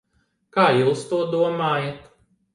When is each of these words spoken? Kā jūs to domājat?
Kā 0.55 0.63
jūs 0.77 1.03
to 1.13 1.21
domājat? 1.35 2.11